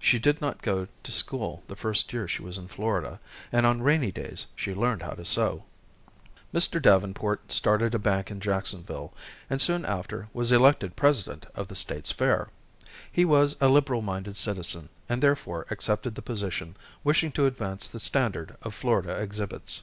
[0.00, 3.20] She did not go to school the first year she was in Florida,
[3.52, 5.62] and on rainy days she learned how to sew.
[6.52, 6.82] Mr.
[6.82, 9.14] Davenport started a bank in Jacksonville,
[9.48, 12.48] and soon after was elected president of the State's fair.
[13.12, 18.00] He was a liberal minded citizen, and therefore accepted the position, wishing to advance the
[18.00, 19.82] standard of Florida exhibits.